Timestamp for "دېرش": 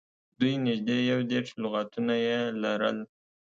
1.31-1.49